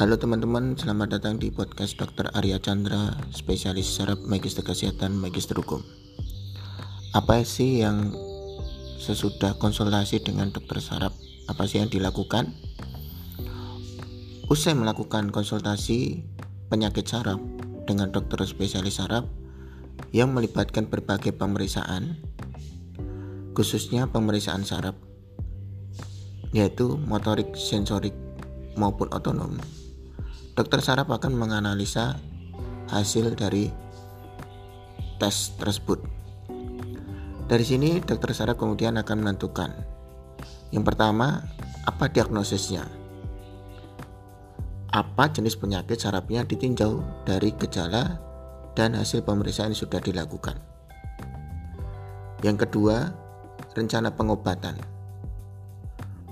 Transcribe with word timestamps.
Halo 0.00 0.16
teman-teman, 0.16 0.80
selamat 0.80 1.20
datang 1.20 1.36
di 1.36 1.52
podcast 1.52 1.92
Dr. 2.00 2.32
Arya 2.32 2.56
Chandra, 2.56 3.20
spesialis 3.36 3.84
saraf 3.84 4.16
magister 4.24 4.64
kesehatan, 4.64 5.12
magister 5.12 5.52
hukum. 5.52 5.84
Apa 7.12 7.44
sih 7.44 7.84
yang 7.84 8.08
sesudah 8.96 9.60
konsultasi 9.60 10.24
dengan 10.24 10.56
dokter 10.56 10.80
saraf, 10.80 11.12
apa 11.52 11.68
sih 11.68 11.84
yang 11.84 11.92
dilakukan? 11.92 12.48
Usai 14.48 14.72
melakukan 14.72 15.28
konsultasi 15.28 16.24
penyakit 16.72 17.04
saraf 17.04 17.36
dengan 17.84 18.08
dokter 18.08 18.40
spesialis 18.48 19.04
saraf 19.04 19.28
yang 20.16 20.32
melibatkan 20.32 20.88
berbagai 20.88 21.36
pemeriksaan, 21.36 22.16
khususnya 23.52 24.08
pemeriksaan 24.08 24.64
saraf, 24.64 24.96
yaitu 26.56 26.96
motorik, 27.04 27.52
sensorik, 27.52 28.16
maupun 28.80 29.12
otonom 29.12 29.60
dokter 30.60 30.84
saraf 30.84 31.08
akan 31.08 31.40
menganalisa 31.40 32.20
hasil 32.92 33.32
dari 33.32 33.72
tes 35.16 35.56
tersebut. 35.56 36.04
Dari 37.48 37.64
sini 37.64 38.04
dokter 38.04 38.36
saraf 38.36 38.60
kemudian 38.60 39.00
akan 39.00 39.24
menentukan 39.24 39.72
yang 40.68 40.84
pertama 40.84 41.40
apa 41.88 42.12
diagnosisnya, 42.12 42.84
apa 44.92 45.32
jenis 45.32 45.56
penyakit 45.56 45.96
sarafnya 45.96 46.44
ditinjau 46.44 47.24
dari 47.24 47.56
gejala 47.56 48.20
dan 48.76 48.92
hasil 49.00 49.24
pemeriksaan 49.24 49.72
yang 49.72 49.80
sudah 49.80 50.04
dilakukan. 50.04 50.60
Yang 52.44 52.68
kedua, 52.68 53.08
rencana 53.72 54.12
pengobatan. 54.12 54.76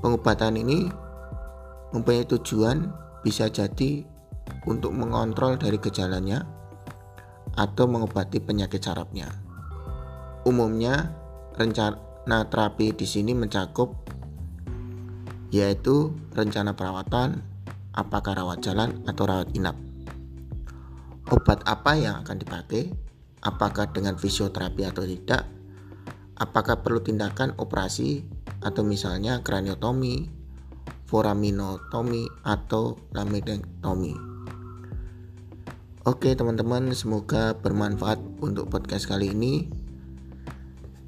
Pengobatan 0.04 0.60
ini 0.60 0.84
mempunyai 1.96 2.28
tujuan 2.28 3.08
bisa 3.22 3.50
jadi 3.50 4.17
untuk 4.68 4.92
mengontrol 4.92 5.56
dari 5.56 5.80
gejalanya 5.80 6.44
atau 7.56 7.88
mengobati 7.88 8.38
penyakit 8.38 8.84
sarafnya. 8.84 9.32
Umumnya, 10.44 11.16
rencana 11.56 12.44
terapi 12.46 12.92
di 12.92 13.08
sini 13.08 13.32
mencakup 13.32 14.06
yaitu 15.48 16.12
rencana 16.36 16.76
perawatan, 16.76 17.40
apakah 17.96 18.36
rawat 18.36 18.60
jalan 18.60 19.00
atau 19.08 19.24
rawat 19.24 19.48
inap. 19.56 19.80
Obat 21.32 21.64
apa 21.64 21.96
yang 21.96 22.20
akan 22.20 22.36
dipakai? 22.36 22.92
Apakah 23.40 23.88
dengan 23.88 24.20
fisioterapi 24.20 24.84
atau 24.84 25.08
tidak? 25.08 25.48
Apakah 26.36 26.84
perlu 26.84 27.00
tindakan 27.00 27.56
operasi 27.56 28.28
atau 28.60 28.84
misalnya 28.84 29.40
kraniotomi, 29.40 30.28
foraminotomi 31.08 32.28
atau 32.44 33.00
lamidektomi. 33.16 34.27
Oke 36.06 36.30
teman-teman, 36.38 36.94
semoga 36.94 37.58
bermanfaat 37.58 38.22
untuk 38.38 38.70
podcast 38.70 39.10
kali 39.10 39.34
ini. 39.34 39.66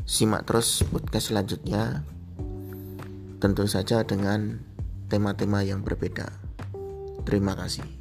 Simak 0.02 0.50
terus 0.50 0.82
podcast 0.90 1.30
selanjutnya. 1.30 2.02
Tentu 3.38 3.70
saja 3.70 4.02
dengan 4.02 4.58
tema-tema 5.06 5.62
yang 5.62 5.86
berbeda. 5.86 6.26
Terima 7.22 7.54
kasih. 7.54 7.99